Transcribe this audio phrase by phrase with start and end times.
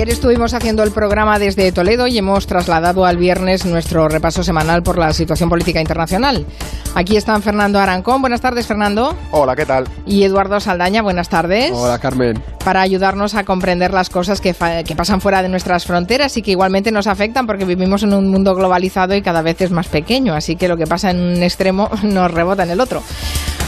[0.00, 4.82] Ayer estuvimos haciendo el programa desde Toledo y hemos trasladado al viernes nuestro repaso semanal
[4.82, 6.46] por la situación política internacional.
[6.94, 8.22] Aquí están Fernando Arancón.
[8.22, 9.14] Buenas tardes, Fernando.
[9.30, 9.86] Hola, ¿qué tal?
[10.06, 11.02] Y Eduardo Saldaña.
[11.02, 11.72] Buenas tardes.
[11.74, 12.42] Hola, Carmen.
[12.64, 14.54] Para ayudarnos a comprender las cosas que,
[14.86, 18.30] que pasan fuera de nuestras fronteras y que igualmente nos afectan porque vivimos en un
[18.30, 20.32] mundo globalizado y cada vez es más pequeño.
[20.32, 23.02] Así que lo que pasa en un extremo nos rebota en el otro.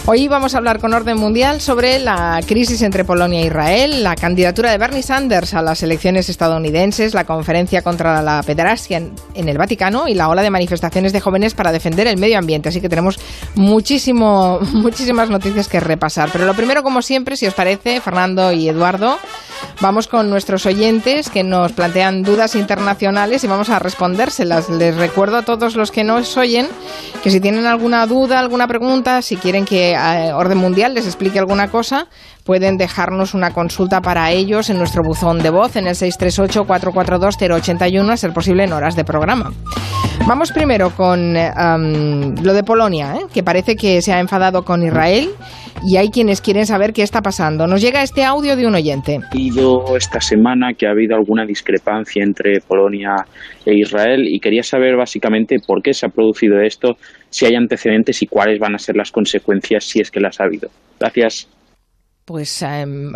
[0.04, 4.16] Hoy vamos a hablar con orden mundial sobre la crisis entre Polonia e Israel, la
[4.16, 9.58] candidatura de Bernie Sanders a las elecciones estadounidenses, la conferencia contra la pederastia en, el
[9.58, 12.68] Vaticano y la ola de manifestaciones de jóvenes para defender el medio ambiente.
[12.68, 13.20] Así que tenemos
[13.54, 16.30] muchísimo, muchísimas noticias que repasar.
[16.32, 19.20] Pero lo primero, como siempre, si os parece, Fernando y Eduardo,
[19.80, 24.68] vamos con nuestros oyentes que nos plantean dudas internacionales y vamos a respondérselas.
[24.70, 26.68] Les recuerdo a todos los que nos oyen
[27.22, 31.38] que si tienen alguna duda, alguna pregunta, si quieren que eh, Orden Mundial les explique
[31.38, 32.08] alguna cosa,
[32.44, 38.16] pueden dejarnos una consulta para ellos en nuestro buzón de voz en el 638-442-081, a
[38.16, 39.52] ser posible en horas de programa.
[40.26, 43.26] Vamos primero con lo de Polonia, ¿eh?
[43.32, 45.30] que parece que se ha enfadado con Israel
[45.84, 47.66] y hay quienes quieren saber qué está pasando.
[47.66, 49.20] Nos llega este audio de un oyente.
[49.96, 53.26] Esta semana que ha habido alguna discrepancia entre Polonia
[53.64, 56.96] e Israel y quería saber básicamente por qué se ha producido esto,
[57.30, 60.44] si hay antecedentes y cuáles van a ser las consecuencias si es que las ha
[60.44, 60.68] habido.
[60.98, 61.48] Gracias.
[62.24, 63.12] Pues em,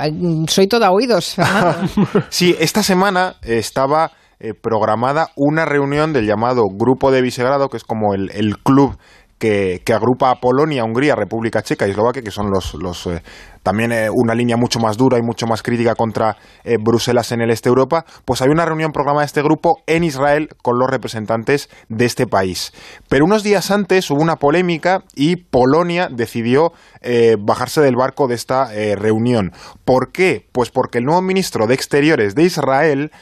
[0.49, 1.37] soy toda oídos.
[2.29, 7.85] sí, esta semana estaba eh, programada una reunión del llamado Grupo de Visegrado, que es
[7.85, 8.99] como el, el club
[9.39, 13.23] que, agrupa a Polonia, Hungría, República Checa y Eslovaquia, que son los, los eh,
[13.67, 17.41] también eh, una línea mucho más dura y mucho más crítica contra eh, Bruselas en
[17.41, 20.89] el este Europa, pues hay una reunión programada de este grupo en Israel con los
[20.89, 22.73] representantes de este país.
[23.09, 26.73] Pero unos días antes hubo una polémica y Polonia decidió
[27.39, 29.53] bajarse del barco de esta reunión.
[29.85, 30.49] ¿Por qué?
[30.51, 33.13] Pues porque el nuevo ministro de Exteriores de Israel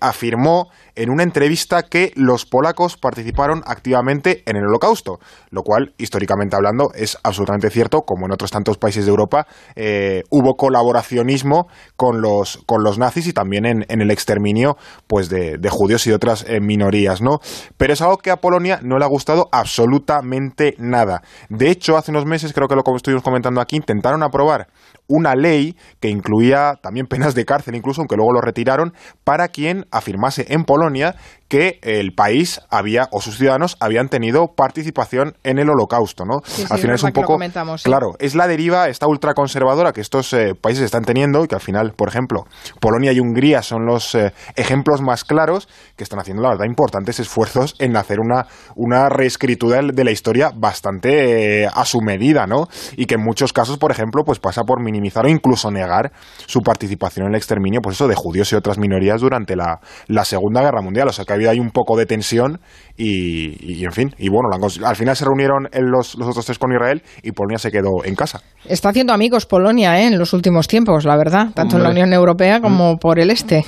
[0.00, 0.68] afirmó
[0.98, 5.20] en una entrevista que los polacos participaron activamente en el holocausto,
[5.50, 9.46] lo cual, históricamente hablando, es absolutamente cierto, como en otros tantos países de Europa,
[9.80, 15.56] eh, hubo colaboracionismo con los, con los nazis y también en, el exterminio pues de,
[15.70, 17.38] judíos y otras eh, minorías, ¿no?
[17.76, 21.22] Pero es algo que a Polonia no le ha gustado absolutamente nada.
[21.48, 24.66] De hecho, hace unos meses, creo que lo estuvimos comentando aquí, intentaron aprobar
[25.08, 28.92] una ley que incluía también penas de cárcel, incluso, aunque luego lo retiraron,
[29.24, 31.16] para quien afirmase en Polonia
[31.48, 36.40] que el país había o sus ciudadanos habían tenido participación en el holocausto, ¿no?
[36.68, 37.38] al final es un poco
[37.84, 41.62] claro, es la deriva esta ultraconservadora que estos eh, países están teniendo y que al
[41.62, 42.44] final, por ejemplo,
[42.80, 47.18] Polonia y Hungría son los eh, ejemplos más claros que están haciendo la verdad importantes
[47.18, 52.68] esfuerzos en hacer una una reescritura de la historia bastante eh, a su medida, ¿no?
[52.96, 56.10] Y que en muchos casos, por ejemplo, pues pasa por minimizar o incluso negar
[56.46, 60.24] su participación en el exterminio, pues eso de judíos y otras minorías durante la, la
[60.24, 62.60] Segunda Guerra Mundial, o sea que había ahí un poco de tensión
[62.96, 64.48] y, en fin, y bueno,
[64.84, 68.14] al final se reunieron los, los, otros tres con Israel y Polonia se quedó en
[68.14, 68.40] casa.
[68.64, 70.06] Está haciendo amigos Polonia ¿eh?
[70.06, 72.98] en los últimos tiempos, la verdad, tanto en la Unión Europea como mm.
[72.98, 73.64] por el este.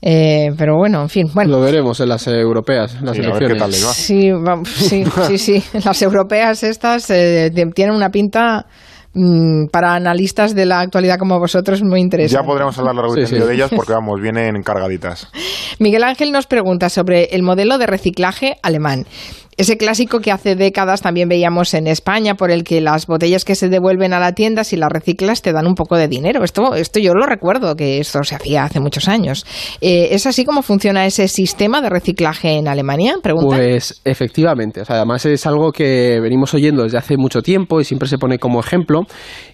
[0.00, 1.50] Eh, pero bueno, en fin, bueno.
[1.50, 3.74] Lo veremos en las europeas, las elecciones.
[3.94, 4.30] Sí,
[4.64, 8.66] sí, sí, sí, las europeas estas eh, tienen una pinta
[9.72, 12.42] para analistas de la actualidad como vosotros muy interesante.
[12.42, 15.28] Ya podremos hablar largo de ellas porque vamos, vienen cargaditas.
[15.78, 19.06] Miguel Ángel nos pregunta sobre el modelo de reciclaje alemán.
[19.58, 23.56] Ese clásico que hace décadas también veíamos en España, por el que las botellas que
[23.56, 26.44] se devuelven a la tienda, si las reciclas, te dan un poco de dinero.
[26.44, 29.44] Esto, esto yo lo recuerdo, que esto se hacía hace muchos años.
[29.80, 33.16] Eh, ¿Es así como funciona ese sistema de reciclaje en Alemania?
[33.20, 34.82] Pues efectivamente.
[34.82, 38.16] O sea, además es algo que venimos oyendo desde hace mucho tiempo y siempre se
[38.16, 39.06] pone como ejemplo.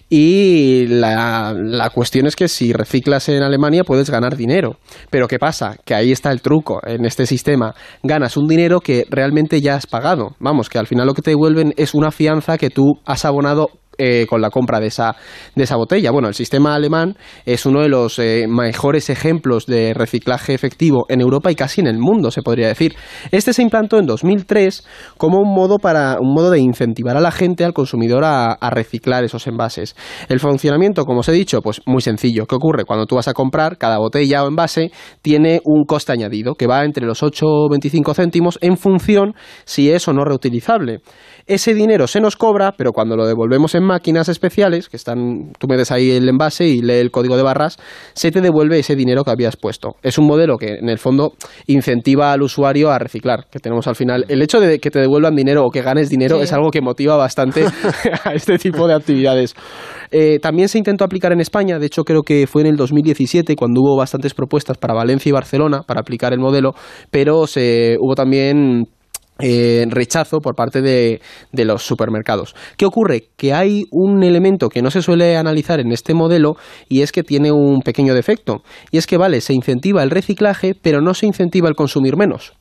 [0.07, 4.77] Y la, la, cuestión es que si reciclas en Alemania puedes ganar dinero.
[5.09, 5.77] Pero ¿qué pasa?
[5.83, 6.79] Que ahí está el truco.
[6.85, 7.73] En este sistema
[8.03, 10.35] ganas un dinero que realmente ya has pagado.
[10.39, 13.69] Vamos, que al final lo que te devuelven es una fianza que tú has abonado
[13.97, 15.15] eh, con la compra de esa,
[15.55, 16.11] de esa botella.
[16.11, 21.21] Bueno, el sistema alemán es uno de los eh, mejores ejemplos de reciclaje efectivo en
[21.21, 22.95] Europa y casi en el mundo, se podría decir.
[23.31, 24.85] Este se implantó en 2003
[25.17, 29.23] como un modo, para, un modo de incentivar a la gente, al consumidor, a, reciclar
[29.23, 29.95] esos envases.
[30.27, 32.45] El funcionamiento, como os he dicho, pues muy sencillo.
[32.45, 32.83] ¿Qué ocurre?
[32.83, 34.91] Cuando tú vas a comprar, cada botella o envase
[35.21, 39.33] tiene un coste añadido que va entre los 8 o 25 céntimos en función
[39.63, 40.99] si es o no reutilizable.
[41.47, 45.67] Ese dinero se nos cobra, pero cuando lo devolvemos en máquinas especiales, que están, tú
[45.67, 47.77] metes ahí el envase y lee el código de barras,
[48.13, 49.95] se te devuelve ese dinero que habías puesto.
[50.01, 51.33] Es un modelo que en el fondo
[51.67, 54.25] incentiva al usuario a reciclar, que tenemos al final.
[54.27, 57.15] El hecho de que te devuelvan dinero o que ganes dinero es algo que motiva
[57.15, 57.65] bastante
[58.23, 59.53] a este tipo de actividades.
[60.11, 63.55] Eh, también se intentó aplicar en España, de hecho creo que fue en el 2017
[63.55, 66.73] cuando hubo bastantes propuestas para Valencia y Barcelona para aplicar el modelo,
[67.11, 68.87] pero se, hubo también
[69.39, 71.19] eh, rechazo por parte de,
[71.51, 72.55] los supermercados.
[72.77, 73.29] ¿Qué ocurre?
[73.35, 76.55] Que hay un elemento que no se suele analizar en este modelo
[76.87, 78.63] y es que tiene un pequeño defecto.
[78.91, 82.53] Y es que, vale, se incentiva el reciclaje, pero no se incentiva el consumir menos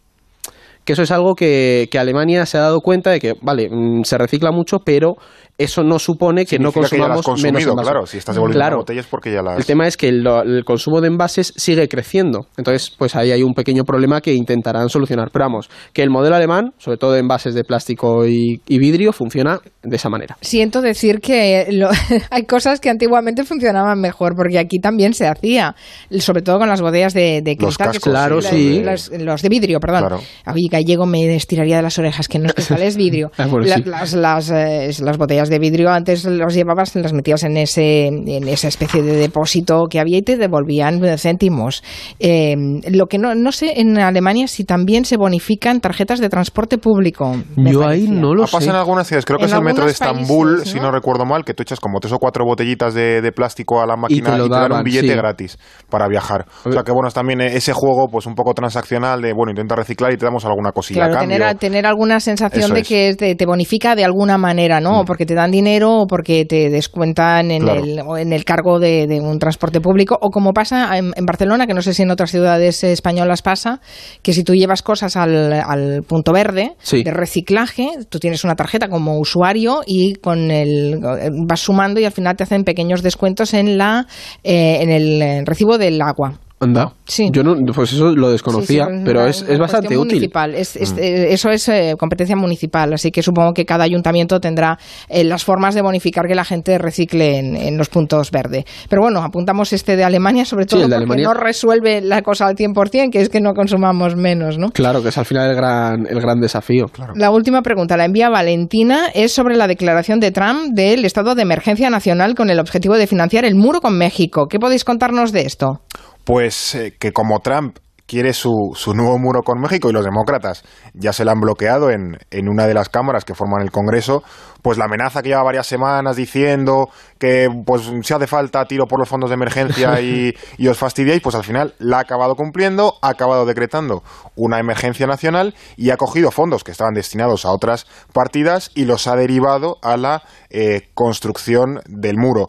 [0.85, 4.03] que eso es algo que, que, Alemania se ha dado cuenta de que, vale, mm,
[4.05, 5.17] se recicla mucho, pero
[5.57, 7.91] eso no supone que no consumamos que menos envases.
[7.91, 8.77] Claro, si estás devolviendo claro.
[8.79, 9.59] botellas porque ya las...
[9.59, 12.47] El tema es que el, el, consumo de envases sigue creciendo.
[12.57, 15.31] Entonces, pues ahí hay un pequeño problema que intentarán solucionar.
[15.33, 19.13] Pero vamos, que el modelo alemán, sobre todo de envases de plástico y, y vidrio,
[19.13, 20.37] funciona de esa manera.
[20.41, 21.89] Siento decir que lo,
[22.31, 25.77] hay cosas que antiguamente funcionaban mejor, porque aquí también se hacía,
[26.19, 27.67] sobre todo con las botellas de, de cristal.
[27.67, 28.83] Los cascos, que claro, sí.
[28.83, 30.01] Los, los, de vidrio, perdón.
[30.01, 30.21] Claro.
[30.53, 33.31] Oye, gallego me estiraría de las orejas, que no es cristal, es vidrio.
[33.39, 33.83] ah, bueno, la, sí.
[33.85, 38.49] las, las, eh, las botellas de vidrio antes los llevabas, las metías en ese en
[38.49, 41.83] esa especie de depósito que había y te devolvían céntimos.
[42.19, 42.55] Eh,
[42.91, 47.37] lo que no, no sé en Alemania si también se bonifican tarjetas de transporte público.
[47.57, 48.53] Yo ahí no lo sé.
[48.57, 50.91] Pasa en algunas ciudades, creo que En es el metro de Estambul, países, si ¿no?
[50.91, 53.97] recuerdo mal, que tú echas como tres o cuatro botellitas de, de plástico a la
[53.97, 55.15] máquina te lo y te dan un billete sí.
[55.15, 55.59] gratis
[55.91, 56.47] para viajar.
[56.65, 59.75] O sea que bueno, es también ese juego pues un poco transaccional de, bueno, intenta
[59.77, 61.37] reciclar y te damos alguna cosilla Claro, a cambio.
[61.39, 62.89] tener, tener alguna sensación Eso de es.
[62.89, 65.01] que te, te bonifica de alguna manera, ¿no?
[65.01, 68.17] O porque te dan dinero o porque te descuentan en, Claro.
[68.17, 70.19] el, en el cargo de, de un transporte público.
[70.21, 73.81] O como pasa en, en Barcelona, que no sé si en otras ciudades españolas pasa,
[74.23, 77.03] que si tú llevas cosas al, al punto verde Sí.
[77.03, 81.01] de reciclaje, tú tienes una tarjeta como usuario y con el
[81.47, 84.07] vas sumando y al final te hacen pequeños descuentos en la
[84.43, 86.39] eh, en el recibo del agua.
[86.65, 86.93] Anda.
[87.05, 87.29] Sí.
[87.33, 90.15] Yo no, pues eso lo desconocía, Sí, sí, pero una- es, es bastante cuestión útil.
[90.17, 90.55] municipal.
[90.55, 94.79] Es- es- eh, eso es eh, competencia municipal, así que supongo que cada ayuntamiento tendrá
[95.09, 98.65] eh, las formas de bonificar que la gente recicle en, en los puntos verde.
[98.89, 101.25] Pero bueno, apuntamos este de Alemania, sobre todo porque Alemania.
[101.29, 104.71] no resuelve la cosa al 100%, que es que no consumamos menos, ¿no?
[104.71, 106.87] Claro, que es al final el gran, el gran desafío.
[107.15, 111.43] La última pregunta la envía Valentina, es sobre la declaración de Trump del estado de
[111.43, 114.47] emergencia nacional con el objetivo de financiar el muro con México.
[114.49, 115.83] ¿Qué podéis contarnos de esto?
[116.25, 120.63] Pues eh, que como Trump quiere su, su nuevo muro con México y los demócratas
[120.93, 124.23] ya se la han bloqueado en, en una de las cámaras que forman el Congreso,
[124.63, 126.89] pues la amenaza que lleva varias semanas diciendo
[127.19, 131.23] que pues si hace falta tiro por los fondos de emergencia y, y os fastidiáis,
[131.23, 134.03] pues al final la ha acabado cumpliendo, ha acabado decretando
[134.37, 139.07] una emergencia nacional y ha cogido fondos que estaban destinados a otras partidas y los
[139.07, 142.49] ha derivado a la eh, construcción del muro.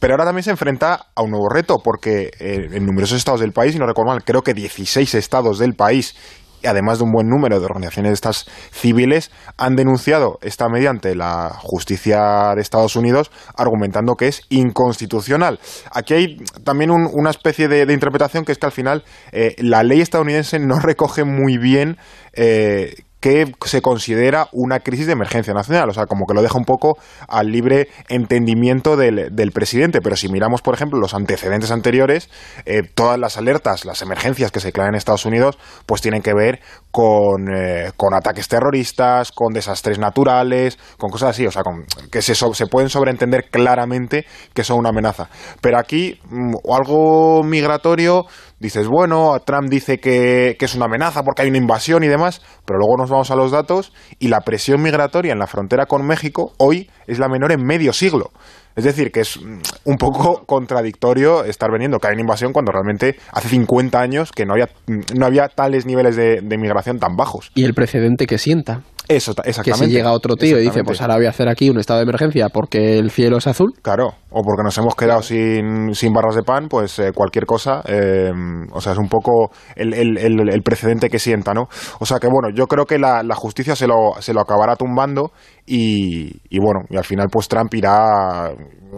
[0.00, 3.52] Pero ahora también se enfrenta a un nuevo reto, porque eh, en numerosos estados del
[3.52, 6.14] país, y no recuerdo mal, creo que 16 estados del país,
[6.64, 11.50] además de un buen número de organizaciones de estas civiles, han denunciado esta mediante la
[11.62, 15.60] justicia de Estados Unidos, argumentando que es inconstitucional.
[15.92, 19.54] Aquí hay también un- una especie de, de interpretación que es que al final eh,
[19.58, 21.96] la ley estadounidense no recoge muy bien.
[22.32, 26.56] eh, que se considera una crisis de emergencia nacional, o sea, como que lo deja
[26.56, 30.00] un poco al libre entendimiento del, del presidente.
[30.00, 32.30] Pero si miramos, por ejemplo, los antecedentes anteriores,
[32.64, 36.34] eh, todas las alertas, las emergencias que se declaran en Estados Unidos, pues tienen que
[36.34, 41.84] ver con, eh, con ataques terroristas, con desastres naturales, con cosas así, o sea, con,
[42.10, 45.28] que se, se pueden sobreentender claramente que son una amenaza.
[45.60, 48.26] Pero aquí, mm, algo migratorio,
[48.60, 52.42] dices, bueno, Trump dice que, que es una amenaza porque hay una invasión y demás,
[52.64, 56.06] pero luego nos vamos a los datos y la presión migratoria en la frontera con
[56.06, 58.30] México hoy es la menor en medio siglo.
[58.78, 62.70] Es decir, que es mm, un poco contradictorio estar veniendo que hay una invasión cuando
[62.70, 66.98] realmente hace 50 años que no había, mm, no había tales niveles de, de migración
[67.00, 67.50] tan bajos.
[67.56, 68.82] Y el precedente que sienta.
[69.08, 69.86] Eso, ta- Que exactamente.
[69.86, 70.86] si llega otro tío y dice, Exactamente.
[70.86, 73.72] pues ahora voy a hacer aquí un estado de emergencia porque el cielo es azul.
[73.80, 77.80] Claro, o porque nos hemos quedado sin, sin barras de pan, pues eh, cualquier cosa,
[77.86, 78.30] eh,
[78.70, 81.68] o sea, es un poco el, el- el- el precedente que sienta, ¿no?
[82.00, 84.76] O sea que bueno, yo creo que la, la justicia se lo, se lo acabará
[84.76, 85.32] tumbando
[85.68, 88.50] y, y bueno, y al final pues Trump irá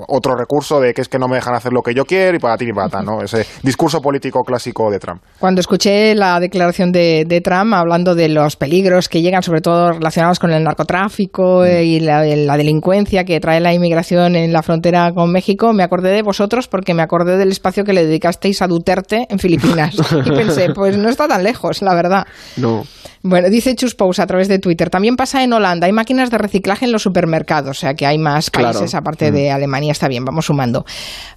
[0.08, 2.40] otro recurso de que es que no me dejan hacer lo que yo quiero y
[2.40, 3.22] para ti ni para ta, ¿no?
[3.22, 5.22] Ese discurso político clásico de Trump.
[5.38, 9.92] Cuando escuché la declaración de, de Trump hablando de los peligros que llegan, sobre todo
[9.92, 14.62] relacionados con el narcotráfico eh, y la, la delincuencia que trae la inmigración en la
[14.62, 18.62] frontera con México, me acordé de vosotros porque me acordé del espacio que le dedicasteis
[18.62, 19.96] a Duterte en Filipinas.
[20.20, 22.26] Y pensé, pues no está tan lejos, la verdad.
[22.56, 22.84] No.
[23.22, 24.88] Bueno, dice Chuspous a través de Twitter.
[24.88, 25.86] También pasa en Holanda.
[25.86, 27.76] Hay máquinas de reciclaje en los supermercados.
[27.76, 29.54] O sea que hay más países aparte de mm.
[29.54, 29.92] Alemania.
[29.92, 30.86] Está bien, vamos sumando.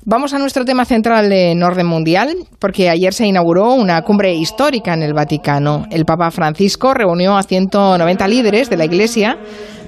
[0.05, 4.93] Vamos a nuestro tema central en orden mundial, porque ayer se inauguró una cumbre histórica
[4.93, 5.85] en el Vaticano.
[5.91, 9.37] El Papa Francisco reunió a 190 líderes de la Iglesia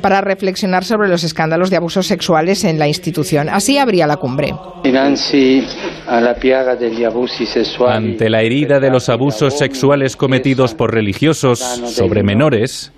[0.01, 3.49] para reflexionar sobre los escándalos de abusos sexuales en la institución.
[3.49, 4.53] Así abría la cumbre.
[7.87, 12.91] Ante la herida de los abusos sexuales cometidos por religiosos sobre menores,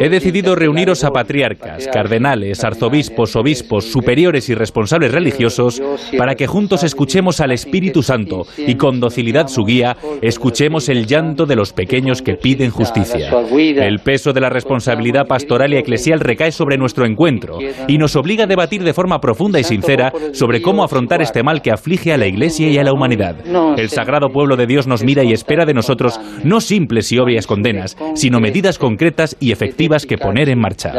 [0.00, 5.80] He decidido reuniros a patriarcas, cardenales, arzobispos, obispos, superiores y responsables religiosos
[6.18, 11.46] para que juntos escuchemos al Espíritu Santo y con docilidad su guía escuchemos el llanto
[11.46, 13.30] de los pequeños que piden justicia.
[13.76, 15.76] El peso de la responsabilidad pastoral y
[16.20, 20.62] recae sobre nuestro encuentro y nos obliga a debatir de forma profunda y sincera sobre
[20.62, 23.36] cómo afrontar este mal que aflige a la Iglesia y a la humanidad.
[23.76, 27.46] El sagrado pueblo de Dios nos mira y espera de nosotros no simples y obvias
[27.46, 30.92] condenas, sino medidas concretas y efectivas que poner en marcha.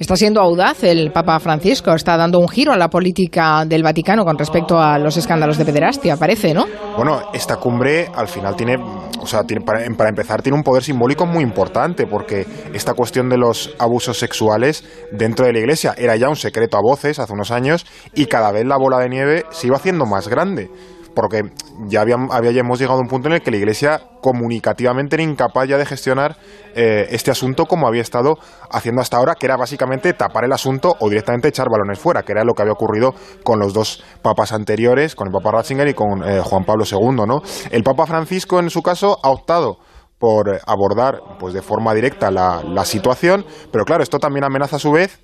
[0.00, 4.24] Está siendo audaz el Papa Francisco, está dando un giro a la política del Vaticano
[4.24, 6.64] con respecto a los escándalos de pederastia, parece, ¿no?
[6.96, 11.26] Bueno, esta cumbre al final tiene, o sea, para, para, empezar tiene un poder simbólico
[11.26, 16.30] muy importante porque esta cuestión de los abusos sexuales dentro de la Iglesia era ya
[16.30, 19.66] un secreto a voces hace unos años y cada vez la bola de nieve se
[19.66, 20.70] iba haciendo más grande
[21.14, 21.42] porque
[21.86, 25.78] ya habíamos llegado a un punto en el que la Iglesia comunicativamente era incapaz ya
[25.78, 26.36] de gestionar
[26.74, 28.38] eh, este asunto como había estado
[28.70, 32.32] haciendo hasta ahora, que era básicamente tapar el asunto o directamente echar balones fuera, que
[32.32, 35.94] era lo que había ocurrido con los dos papas anteriores, con el Papa Ratzinger y
[35.94, 37.26] con eh, Juan Pablo II.
[37.26, 37.40] ¿no?
[37.70, 39.78] El Papa Francisco, en su caso, ha optado
[40.18, 44.78] por abordar pues de forma directa la, la situación, pero claro, esto también amenaza a
[44.78, 45.18] su vez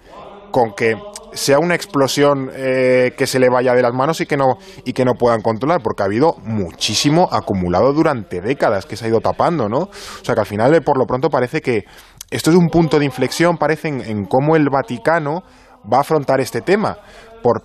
[0.51, 0.97] con que
[1.33, 4.93] sea una explosión eh, que se le vaya de las manos y que no y
[4.93, 9.21] que no puedan controlar porque ha habido muchísimo acumulado durante décadas que se ha ido
[9.21, 11.85] tapando no o sea que al final eh, por lo pronto parece que
[12.31, 15.43] esto es un punto de inflexión parece en cómo el Vaticano
[15.93, 16.99] va a afrontar este tema
[17.47, 17.63] por,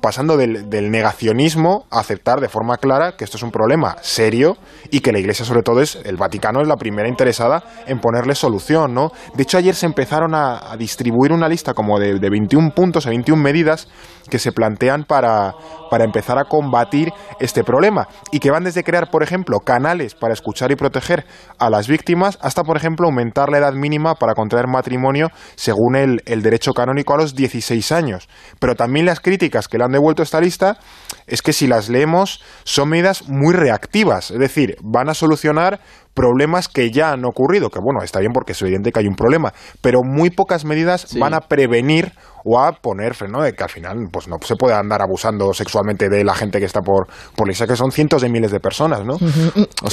[0.00, 4.56] pasando del, negacionismo a aceptar de forma clara que esto es un problema serio
[4.92, 8.36] y que la Iglesia, sobre todo, es el Vaticano es la primera interesada en ponerle
[8.36, 9.10] solución, ¿no?
[9.34, 13.10] De hecho, ayer se empezaron a, distribuir una lista como de, de 21 puntos, a
[13.10, 13.88] 21 medidas
[14.30, 15.54] que se plantean para,
[15.90, 20.34] para empezar a combatir este problema y que van desde crear, por ejemplo, canales para
[20.34, 21.24] escuchar y proteger
[21.58, 26.22] a las víctimas hasta, por ejemplo, aumentar la edad mínima para contraer matrimonio según el,
[26.26, 28.28] el derecho canónico a los 16 años.
[28.58, 30.78] Pero también críticas que le han devuelto esta lista
[31.26, 35.80] es que si las leemos son medidas muy reactivas, es decir, van a solucionar
[36.16, 39.14] problemas que ya han ocurrido, que bueno, está bien porque es evidente que hay un
[39.14, 43.68] problema, pero muy pocas medidas van a prevenir o a poner freno de que al
[43.68, 47.48] final pues no se puede andar abusando sexualmente de la gente que está por, por
[47.48, 49.18] la que son cientos de miles de personas, ¿no?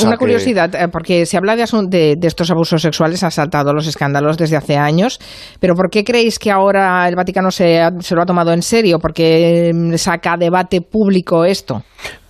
[0.03, 3.87] Una curiosidad, eh, porque se habla de, de, de, estos abusos sexuales, ha saltado los
[3.87, 5.19] escándalos desde hace años,
[5.59, 8.99] pero ¿por qué creéis que ahora el Vaticano se, se lo ha tomado en serio?
[8.99, 11.83] ¿Por qué mm, saca debate público esto?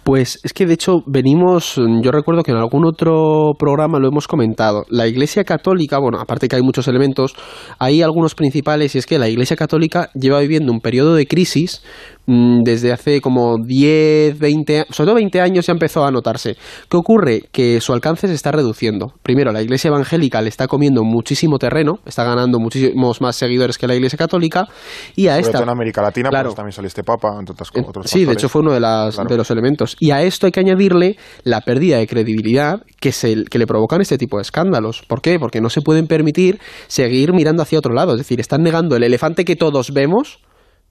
[0.03, 4.27] Pues es que de hecho venimos, yo recuerdo que en algún otro programa lo hemos
[4.27, 7.35] comentado, la Iglesia Católica, bueno, aparte que hay muchos elementos,
[7.79, 11.81] hay algunos principales y es que la Iglesia Católica lleva viviendo un periodo de crisis
[12.22, 16.55] Mm, desde hace como 10, 20, sobre todo 20 años ya empezó a notarse.
[16.89, 17.43] ¿Qué ocurre?
[17.51, 19.13] Que su alcance se está reduciendo.
[19.23, 23.87] Primero, la iglesia evangélica le está comiendo muchísimo terreno, está ganando muchísimos más seguidores que
[23.87, 24.67] la iglesia católica
[25.15, 25.61] y a esta...
[25.61, 28.61] en América Latina, claro, también salió este papa, entre otras, otros Sí, de hecho fue
[28.61, 29.97] uno de, las, de los elementos.
[29.99, 34.01] Y a esto hay que añadirle la pérdida de credibilidad que, se, que le provocan
[34.01, 35.03] este tipo de escándalos.
[35.07, 35.39] ¿Por qué?
[35.39, 38.13] Porque no se pueden permitir seguir mirando hacia otro lado.
[38.13, 40.39] Es decir, están negando el elefante que todos vemos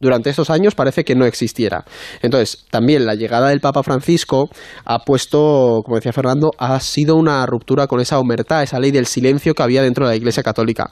[0.02, 1.85] durante estos años parece que no existiera.
[2.21, 4.50] Entonces, también la llegada del Papa Francisco
[4.85, 9.06] ha puesto, como decía Fernando, ha sido una ruptura con esa omertá, esa ley del
[9.06, 10.90] silencio que había dentro de la Iglesia Católica.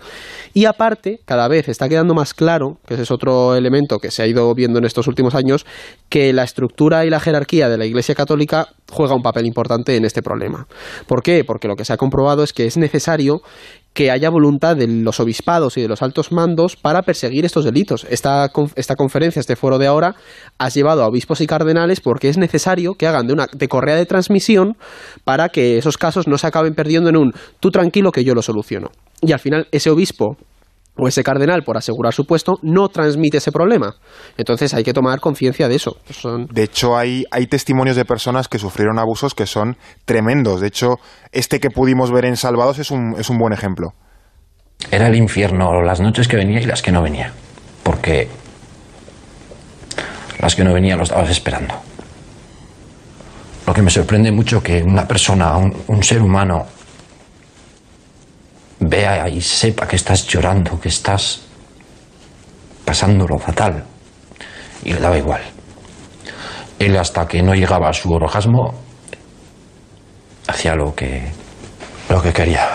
[0.54, 4.22] Y aparte, cada vez está quedando más claro, que ese es otro elemento que se
[4.22, 5.66] ha ido viendo en estos últimos años,
[6.08, 10.04] que la estructura y la jerarquía de la Iglesia Católica juega un papel importante en
[10.04, 10.68] este problema.
[11.08, 11.42] ¿Por qué?
[11.44, 13.42] Porque lo que se ha comprobado es que es necesario
[13.92, 18.06] que haya voluntad de los obispados y de los altos mandos para perseguir estos delitos.
[18.08, 20.14] Esta, esta conferencia, este foro de ahora,
[20.58, 23.96] has llevado a obispos y cardenales porque es necesario que hagan de una de correa
[23.96, 24.76] de transmisión
[25.24, 28.42] para que esos casos no se acaben perdiendo en un tú tranquilo que yo lo
[28.42, 28.90] soluciono.
[29.22, 30.36] Y al final ese obispo
[31.00, 33.94] o ese cardenal, por asegurar su puesto, no transmite ese problema.
[34.36, 35.96] Entonces hay que tomar conciencia de eso.
[36.50, 40.60] De hecho, hay, hay testimonios de personas que sufrieron abusos que son tremendos.
[40.60, 40.96] De hecho,
[41.32, 43.94] este que pudimos ver en Salvados es un, es un buen ejemplo.
[44.90, 47.32] Era el infierno las noches que venía y las que no venía.
[47.82, 48.28] Porque
[50.38, 51.74] las que no venía lo estabas esperando.
[53.66, 56.66] Lo que me sorprende mucho que una persona, un ser humano,
[58.80, 61.42] vea y sepa que estás llorando, que estás
[62.84, 63.84] pasándolo fatal.
[64.82, 65.42] Y le daba igual.
[66.78, 68.74] Él hasta que no llegaba a su orgasmo
[70.48, 71.30] hacía lo que
[72.08, 72.66] lo que quería.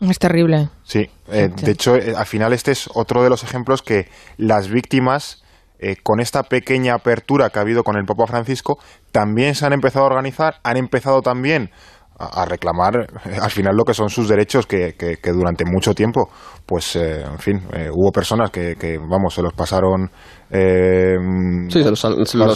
[0.00, 0.68] Es terrible.
[0.84, 4.68] Sí, eh, de hecho, eh, al final este es otro de los ejemplos que las
[4.68, 5.42] víctimas,
[5.78, 8.78] eh, con esta pequeña apertura que ha habido con el Papa Francisco,
[9.12, 11.70] también se han empezado a organizar, han empezado también
[12.32, 13.06] a, reclamar
[13.40, 16.30] al final lo que son sus derechos que, que, durante mucho tiempo
[16.66, 17.60] pues en fin
[17.92, 20.10] hubo personas que, que, vamos se los pasaron
[20.50, 21.16] eh,
[21.68, 22.04] sí, se los,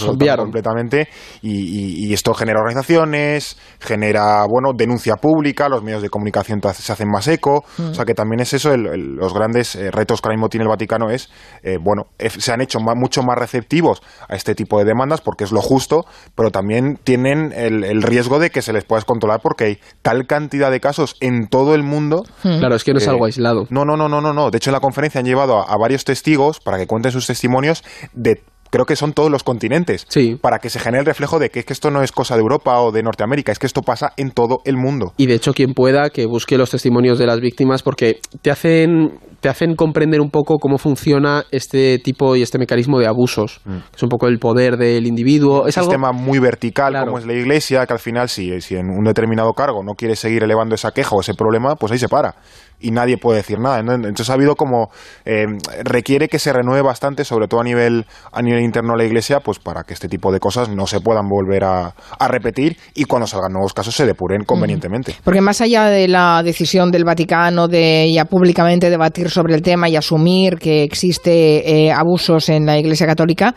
[0.04, 1.08] obviaron completamente
[1.42, 7.28] y, esto genera organizaciones, genera bueno denuncia pública, los medios de comunicación se hacen más
[7.28, 10.64] eco, o sea que también es eso, los grandes eh, retos que ahora mismo tiene
[10.64, 11.30] el Vaticano es,
[11.62, 15.52] eh, bueno, se han hecho mucho más receptivos a este tipo de demandas porque es
[15.52, 16.04] lo justo,
[16.34, 20.70] pero también tienen el, riesgo de que se les pueda controlar porque hay tal cantidad
[20.70, 22.22] de casos en todo el mundo.
[22.42, 23.66] Claro, es que no es algo aislado.
[23.70, 24.50] No, no, no, no, no, no.
[24.50, 27.77] De hecho, en la conferencia han llevado a varios testigos para que cuenten sus testimonios
[28.12, 30.06] de creo que son todos los continentes,
[30.40, 32.80] para que se genere el reflejo de que, que, esto no es cosa de Europa
[32.80, 35.12] o de Norteamérica, es que esto pasa en todo el mundo.
[35.16, 39.18] Y de hecho, quien pueda, que busque los testimonios de las víctimas, porque te hacen,
[39.40, 43.60] te hacen comprender un poco cómo funciona este tipo y este mecanismo de abusos.
[43.64, 43.76] Mm.
[43.94, 45.66] Es un poco el poder del individuo.
[45.66, 48.90] Es un sistema muy vertical, como es la iglesia, que al final, si, si en
[48.90, 52.08] un determinado cargo no quiere seguir elevando esa queja o ese problema, pues ahí se
[52.08, 52.34] para
[52.80, 53.80] y nadie puede decir nada.
[53.80, 54.90] Entonces ha habido como
[55.24, 55.46] eh,
[55.84, 59.40] requiere que se renueve bastante, sobre todo a nivel a nivel interno de la Iglesia,
[59.40, 61.94] pues para que este tipo de cosas no se puedan volver a,
[62.28, 65.14] repetir y cuando salgan nuevos casos se depuren convenientemente.
[65.24, 69.88] Porque más allá de la decisión del Vaticano de ya públicamente debatir sobre el tema
[69.88, 73.54] y asumir que existe eh, abusos en la Iglesia Católica,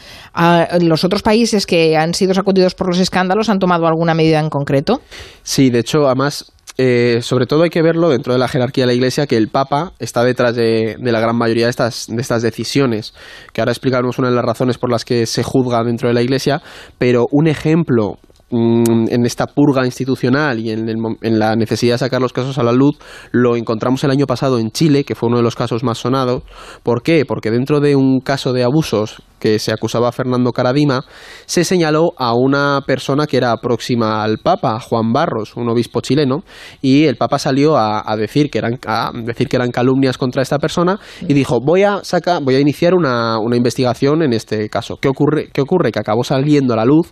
[0.79, 4.49] los otros países que han sido sacudidos por los escándalos han tomado alguna medida en
[4.49, 5.01] concreto.
[5.43, 8.87] Sí, de hecho, además eh, sobre todo hay que verlo dentro de la jerarquía de
[8.87, 12.41] la Iglesia que el Papa está detrás de, la gran mayoría de estas, de estas
[12.41, 13.13] decisiones,
[13.53, 16.21] que ahora explicaremos una de las razones por las que se juzga dentro de la
[16.21, 16.61] Iglesia,
[16.97, 18.19] pero un ejemplo
[18.53, 22.73] Mm, en esta purga institucional y en, la necesidad de sacar los casos a la
[22.73, 22.97] luz,
[23.31, 26.43] lo encontramos el año pasado en Chile, que fue uno de los casos más sonados.
[26.83, 27.23] ¿Por qué?
[27.25, 31.03] Porque dentro de un caso de abusos que se acusaba a Fernando Caradima,
[31.45, 36.43] se señaló a una persona que era próxima al Papa, Juan Barros, un obispo chileno,
[36.81, 40.59] y el Papa salió a, decir, que eran, a decir que eran calumnias contra esta
[40.59, 44.97] persona y dijo, voy a, sacar, voy a iniciar una, una investigación en este caso.
[45.01, 45.49] ¿Qué ocurre?
[45.51, 45.91] ¿Qué ocurre?
[45.91, 47.11] Que acabó saliendo a la luz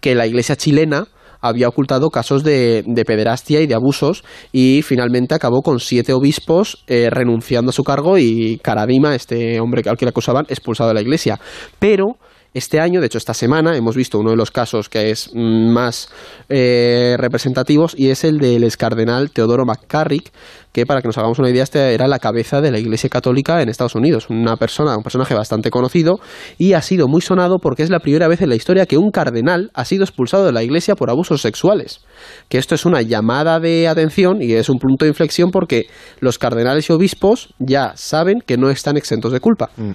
[0.00, 1.06] que la Iglesia chilena
[1.40, 7.08] había ocultado casos de, pederastia y de abusos y finalmente acabó con siete obispos eh,
[7.10, 11.02] renunciando a su cargo y Caradima, este hombre al que le acusaban, expulsado de la
[11.02, 11.38] iglesia.
[11.78, 12.16] Pero
[12.56, 16.08] este año, de hecho esta semana, hemos visto uno de los casos que es más
[16.48, 20.32] eh, representativos y es el del excardenal Teodoro McCarrick,
[20.76, 23.62] que para que nos hagamos una idea, este era la cabeza de la Iglesia Católica
[23.62, 26.20] en Estados Unidos, una persona, un personaje bastante conocido
[26.58, 29.10] y ha sido muy sonado porque es la primera vez en la historia que un
[29.10, 32.04] cardenal ha sido expulsado de la Iglesia por abusos sexuales.
[32.50, 35.86] Que esto es una llamada de atención y es un punto de inflexión porque
[36.20, 39.70] los cardenales y obispos ya saben que no están exentos de culpa.
[39.78, 39.92] Mm.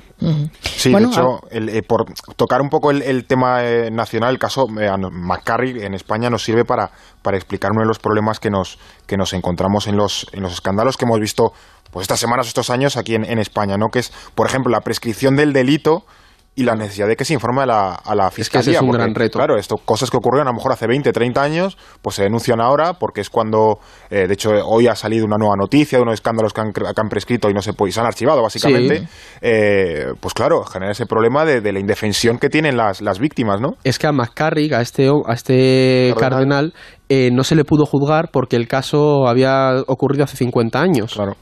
[0.63, 4.89] Sí, de hecho, eh, por tocar un poco el, tema eh, nacional, el caso eh,
[5.11, 6.89] McCarry en España nos sirve para,
[7.21, 8.79] para explicar uno de los problemas que nos,
[9.11, 11.51] que nos encontramos en los, en los escándalos que hemos visto
[11.91, 13.89] pues estas semanas, estos años aquí en, en España, ¿no?
[13.89, 16.05] Que es, por ejemplo, la prescripción del delito
[16.61, 18.71] y la necesidad de que se informe a la, a la fiscalía.
[18.71, 19.39] Es es un gran reto.
[19.39, 22.61] Claro, esto, cosas que ocurrieron a lo mejor hace 20, 30 años, pues se denuncian
[22.61, 26.15] ahora porque es cuando, eh, de hecho, hoy ha salido una nueva noticia de unos
[26.15, 29.07] escándalos que han, que han prescrito y no se, y se han archivado, básicamente.
[29.41, 33.59] Eh, pues claro, genera ese problema de, de, la indefensión que tienen las, las víctimas,
[33.59, 33.71] ¿no?
[33.83, 36.73] Es que a McCarrick, a este, a este cardenal,
[37.09, 41.13] eh, no se le pudo juzgar porque el caso había ocurrido hace 50 años.
[41.13, 41.35] Claro.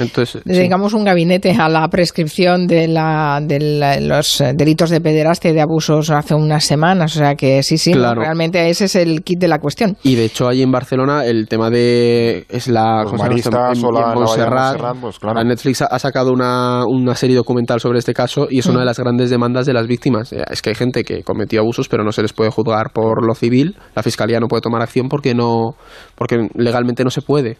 [0.00, 5.54] Entonces, Dedicamos un gabinete a la prescripción de, la, de los delitos de pederastia y
[5.54, 7.16] de abusos hace unas semanas.
[7.16, 9.96] O sea que sí, sí, realmente ese es el kit de la cuestión.
[10.02, 12.46] Y de hecho, ahí en Barcelona, el tema de.
[12.48, 13.04] Es la.
[13.16, 15.44] Maristas o la, Montserrat, pues, claro.
[15.44, 18.80] Netflix ha sacado una, una, serie documental sobre este caso y es una mm.
[18.80, 20.32] de las grandes demandas de las víctimas.
[20.32, 23.24] Eh, es que hay gente que cometió abusos, pero no se les puede juzgar por
[23.24, 23.76] lo civil.
[23.94, 25.74] La fiscalía no puede tomar acción porque no
[26.16, 27.58] porque legalmente no se puede.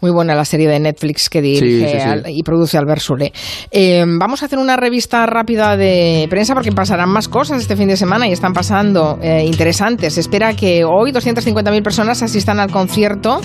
[0.00, 1.73] Muy buena la serie de Netflix que dirige
[2.28, 3.32] y produce Albert Sule.
[3.70, 7.88] Eh, vamos a hacer una revista rápida de prensa porque pasarán más cosas este fin
[7.88, 10.14] de semana y están pasando eh, interesantes.
[10.14, 13.40] Se espera que hoy 250.000 personas asistan al concierto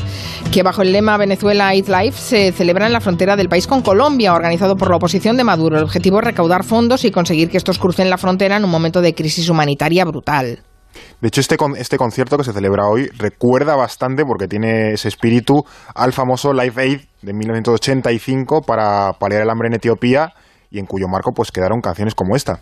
[0.52, 3.82] que bajo el lema Venezuela Eat Life se celebra en la frontera del país con
[3.82, 5.78] Colombia, organizado por la oposición de Maduro.
[5.78, 9.02] El objetivo es recaudar fondos y conseguir que estos crucen la frontera en un momento
[9.02, 10.60] de crisis humanitaria brutal.
[11.22, 15.64] De hecho, este, este concierto que se celebra hoy recuerda bastante, porque tiene ese espíritu,
[15.94, 20.34] al famoso Live Aid de 1985 para paliar el hambre en Etiopía
[20.72, 22.60] y en cuyo marco pues quedaron canciones como esta.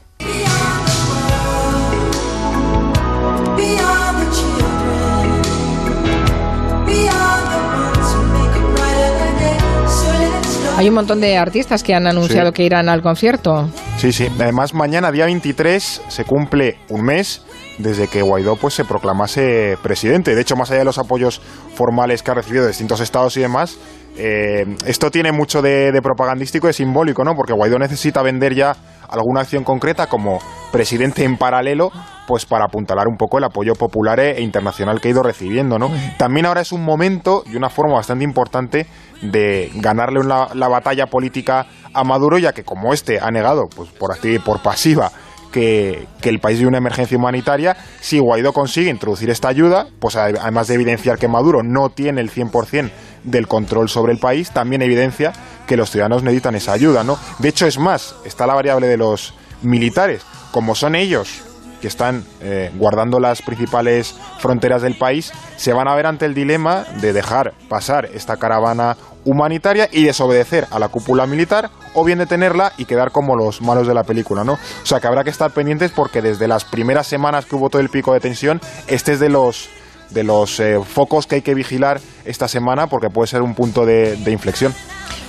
[10.78, 13.68] Hay un montón de artistas que han anunciado que irán al concierto.
[13.98, 14.28] Sí, sí.
[14.40, 17.47] Además, mañana, día 23, se cumple un mes
[17.78, 20.36] desde que Guaidó pues, se proclamase presidente.
[20.36, 21.42] De hecho, más allá de los apoyos
[21.76, 23.78] formales que ha recibido de distintos estados y demás,
[24.18, 27.36] eh, esto tiene mucho de, de, propagandístico y simbólico, ¿no?
[27.36, 28.76] Porque Guaidó necesita vender ya
[29.08, 30.40] alguna acción concreta como
[30.72, 31.92] presidente en paralelo,
[32.28, 35.92] pues para apuntalar un poco el apoyo popular e internacional que ha ido recibiendo, ¿no?
[36.18, 38.88] También ahora es un momento y una forma bastante importante
[39.22, 44.12] de ganarle la batalla política a Maduro, ya que como este ha negado, pues por
[44.12, 45.12] activa y por pasiva,
[45.58, 50.68] que, el país vive una emergencia humanitaria, si Guaidó consigue introducir esta ayuda, pues además
[50.68, 52.92] de evidenciar que Maduro no tiene el 100%
[53.24, 55.34] del control sobre el país, también evidencia
[55.66, 57.18] que los ciudadanos necesitan esa ayuda, ¿no?
[57.40, 61.47] De hecho, es más, está la variable de los militares, como son ellos
[61.82, 66.34] que están eh, guardando las principales fronteras del país, se van a ver ante el
[66.34, 72.20] dilema de dejar pasar esta caravana humanitaria y desobedecer a la cúpula militar o bien
[72.20, 74.54] detenerla y quedar como los malos de la película, ¿no?
[74.54, 77.82] O sea que habrá que estar pendientes porque desde las primeras semanas que hubo todo
[77.82, 79.70] el pico de tensión, este es de los
[80.12, 83.86] de los eh, focos que hay que vigilar esta semana porque puede ser un punto
[83.86, 84.74] de inflexión.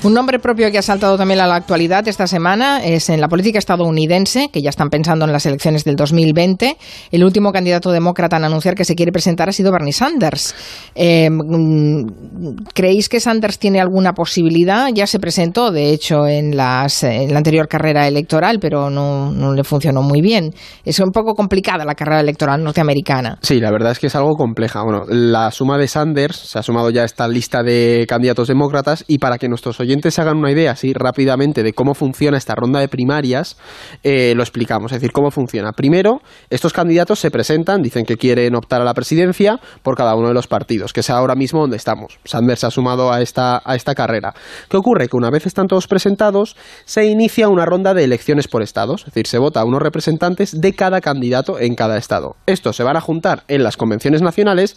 [0.05, 3.27] Un nombre propio que ha saltado también a la actualidad esta semana es en la
[3.27, 6.77] política estadounidense, que ya están pensando en las elecciones del 2020.
[7.11, 10.55] El último candidato demócrata en anunciar que se quiere presentar ha sido Bernie Sanders.
[10.95, 11.29] Eh,
[12.75, 14.89] ¿Creéis que Sanders tiene alguna posibilidad?
[14.95, 16.87] Ya se presentó, de hecho, en la
[17.35, 20.55] anterior carrera electoral, pero no, no le funcionó muy bien.
[20.85, 23.39] Es un poco complicada la carrera electoral norteamericana.
[23.43, 24.81] Sí, la verdad es que es algo compleja.
[24.85, 29.05] Bueno, la suma de Sanders se ha sumado ya a esta lista de candidatos demócratas
[29.09, 32.55] y para que nuestros oyentes se hagan una idea así rápidamente de cómo funciona esta
[32.55, 33.57] ronda de primarias,
[34.03, 34.93] eh, lo explicamos.
[34.93, 35.73] Es decir, cómo funciona.
[35.73, 36.21] Primero,
[36.51, 40.35] estos candidatos se presentan, dicen que quieren optar a la presidencia por cada uno de
[40.35, 42.19] los partidos, que es ahora mismo donde estamos.
[42.25, 44.35] Sanders se ha sumado a esta, a esta carrera.
[44.69, 45.09] ¿Qué ocurre?
[45.09, 49.01] Que una vez están todos presentados, se inicia una ronda de elecciones por estados.
[49.01, 52.37] Es decir, se vota a unos representantes de cada candidato en cada estado.
[52.47, 54.77] Estos se van a juntar en las convenciones nacionales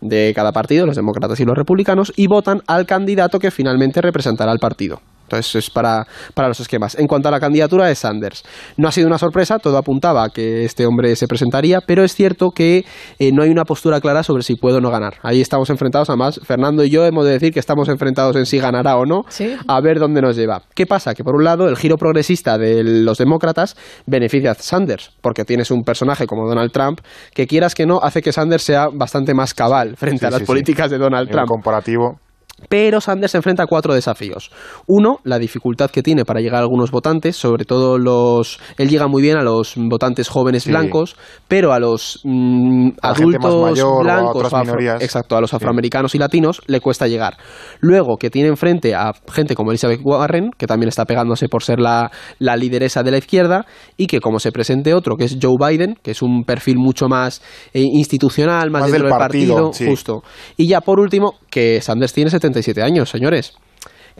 [0.00, 4.49] de cada partido, los demócratas y los republicanos, y votan al candidato que finalmente representará
[4.50, 5.00] al partido.
[5.30, 6.98] Entonces es para, para, los esquemas.
[6.98, 8.42] En cuanto a la candidatura de Sanders,
[8.76, 12.16] no ha sido una sorpresa, todo apuntaba a que este hombre se presentaría, pero es
[12.16, 12.84] cierto que
[13.20, 15.14] eh, no hay una postura clara sobre si puede o no ganar.
[15.22, 18.58] Ahí estamos enfrentados, además, Fernando y yo hemos de decir que estamos enfrentados en si
[18.58, 19.22] ganará o no,
[19.68, 20.62] a ver dónde nos lleva.
[20.74, 21.14] ¿Qué pasa?
[21.14, 25.70] Que por un lado el giro progresista de los demócratas beneficia a Sanders, porque tienes
[25.70, 27.00] un personaje como Donald Trump
[27.32, 30.90] que quieras que no, hace que Sanders sea bastante más cabal frente a las políticas
[30.90, 31.46] de Donald Trump.
[31.46, 32.18] comparativo.
[32.68, 34.50] Pero Sanders se enfrenta a cuatro desafíos.
[34.86, 38.60] Uno, la dificultad que tiene para llegar a algunos votantes, sobre todo los...
[38.76, 41.16] Él llega muy bien a los votantes jóvenes blancos,
[41.48, 44.52] pero a los mm, adultos blancos,
[45.00, 47.36] exacto, a los afroamericanos y latinos, le cuesta llegar.
[47.80, 51.78] Luego, que tiene enfrente a gente como Elizabeth Warren, que también está pegándose por ser
[51.80, 55.96] la, lideresa de la izquierda, y que como se presente otro, que es Joe Biden,
[56.02, 57.42] que es un perfil mucho más
[57.72, 60.22] eh, institucional, más, dentro del partido, justo.
[60.56, 62.49] Y ya por último, que Sanders tiene 70
[62.82, 63.54] años, señores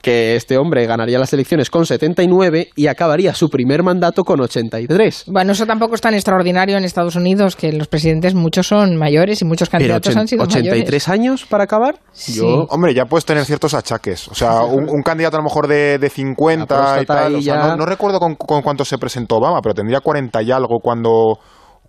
[0.02, 5.24] que este hombre ganaría las elecciones con 79 y acabaría su primer mandato con 83.
[5.26, 9.42] Bueno, eso tampoco es tan extraordinario en Estados Unidos, que los presidentes muchos son mayores
[9.42, 11.96] y muchos candidatos han sido 83 años para acabar?
[12.28, 14.28] Yo, hombre, ya puedes tener ciertos achaques.
[14.28, 17.32] O sea, un, candidato a lo mejor de, de 50 y tal.
[17.76, 21.38] no, recuerdo con, con cuánto se presentó Obama, pero tendría 40 y algo cuando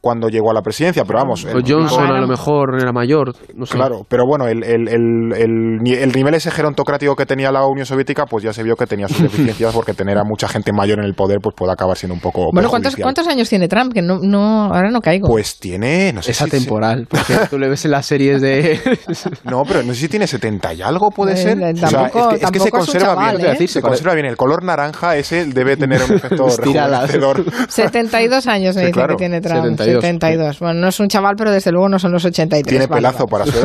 [0.01, 1.45] cuando llegó a la presidencia, pero vamos.
[1.45, 3.77] El, Johnson a lo mejor era mayor, no sé.
[3.77, 8.43] Claro, pero bueno, el, el, el, nivel ese gerontocrático que tenía la Unión Soviética, pues
[8.43, 11.13] ya se vio que tenía sus deficiencias porque tener a mucha gente mayor en el
[11.13, 12.49] poder, pues puede acabar siendo un poco.
[12.51, 13.93] Bueno, ¿cuántos, ¿cuántos años tiene Trump?
[13.93, 15.27] Que no, no, ahora no caigo.
[15.27, 18.79] Pues tiene, no sé Esa temporal, porque tú le ves en las series de.
[19.43, 21.59] no, pero no sé si tiene 70 y algo, puede ser.
[21.79, 23.55] tampoco, es que, se conserva bien.
[23.61, 23.67] ¿eh?
[23.67, 24.25] Se conserva bien.
[24.25, 27.45] El color naranja ese debe tener un efecto rejuvenecedor.
[27.69, 29.63] 72 años me dice que tiene Trump.
[29.63, 29.90] 72.
[29.99, 32.63] 72 no es un chaval, pero desde luego no son los 83.
[32.67, 33.51] Tiene pelazo para su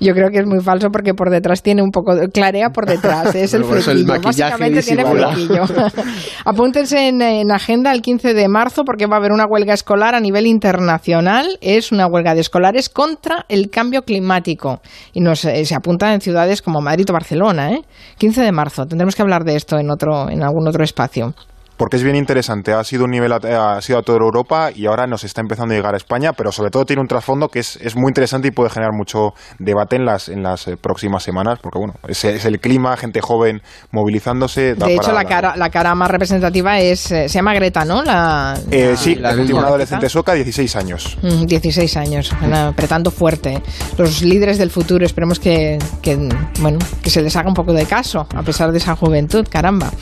[0.00, 3.34] Yo creo que es muy falso porque por detrás tiene un poco, clarea por detrás,
[3.34, 4.20] es el flequillo.
[4.20, 5.64] Básicamente tiene flequillo.
[6.44, 10.20] Apúntense en, agenda el 15 de marzo porque va a haber una huelga escolar a
[10.20, 11.58] nivel internacional.
[11.60, 14.80] Es una huelga de escolares contra el cambio climático.
[15.12, 17.72] Y nos, eh, se apunta en ciudades como Madrid o Barcelona.
[17.72, 17.82] ¿eh?
[18.18, 18.86] 15 de marzo.
[18.86, 21.34] Tendremos que hablar de esto en, otro, en algún otro espacio.
[21.78, 22.72] Porque es bien interesante.
[22.72, 25.76] Ha sido un nivel, ha sido a toda Europa y ahora nos está empezando a
[25.76, 28.50] llegar a España, pero sobre todo tiene un trasfondo que es, es muy interesante y
[28.50, 32.44] puede generar mucho debate en las, en las eh, próximas semanas, porque bueno, es, es
[32.44, 33.62] el clima, gente joven
[33.92, 34.74] movilizándose.
[34.74, 38.02] De hecho, la cara, la cara más representativa es, eh, se llama Greta, ¿no?
[38.02, 41.16] La, eh, sí, la, adolescente soca, 16 años.
[41.22, 43.62] 16 mm, años, apretando fuerte.
[43.96, 46.16] Los líderes del futuro, esperemos que, que,
[46.58, 49.92] bueno, que se les haga un poco de caso, a pesar de esa juventud, caramba.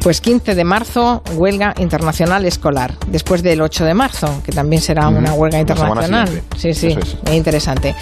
[0.00, 5.08] Pues 15 de marzo, huelga internacional escolar, después del 8 de marzo, que también será
[5.08, 6.42] una huelga internacional.
[6.56, 7.16] Sí, sí, es.
[7.32, 7.94] interesante.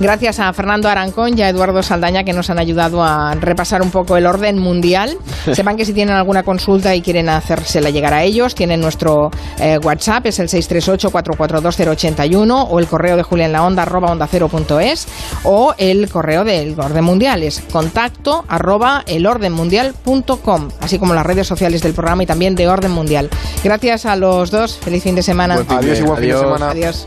[0.00, 3.90] Gracias a Fernando Arancón y a Eduardo Saldaña que nos han ayudado a repasar un
[3.90, 5.16] poco el orden mundial.
[5.52, 9.78] Sepan que si tienen alguna consulta y quieren hacérsela llegar a ellos, tienen nuestro eh,
[9.82, 14.80] WhatsApp, es el 638-442-081 o el correo de Julián la onda arroba onda cero punto
[14.80, 15.06] es,
[15.44, 21.82] o el correo del orden mundial, es contacto arroba elordenmundial.com, así como las redes sociales
[21.82, 23.30] del programa y también de Orden Mundial.
[23.64, 24.78] Gracias a los dos.
[24.78, 25.64] Feliz fin de semana.
[25.68, 26.70] adiós y buen fin de semana.
[26.70, 27.04] Adiós.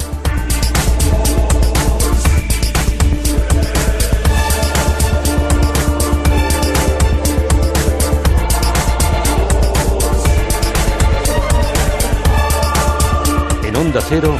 [13.63, 14.35] En Onda Cero,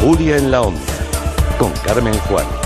[0.00, 0.80] Julia en la Onda,
[1.58, 2.65] con Carmen Juan.